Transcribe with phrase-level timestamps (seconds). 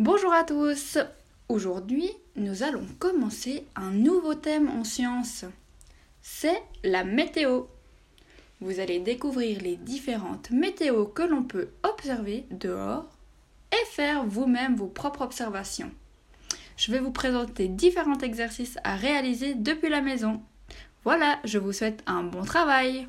[0.00, 0.98] Bonjour à tous
[1.48, 5.44] Aujourd'hui, nous allons commencer un nouveau thème en sciences.
[6.20, 7.66] C'est la météo.
[8.60, 13.06] Vous allez découvrir les différentes météos que l'on peut observer dehors
[13.70, 15.92] et faire vous-même vos propres observations.
[16.76, 20.42] Je vais vous présenter différents exercices à réaliser depuis la maison.
[21.04, 23.06] Voilà, je vous souhaite un bon travail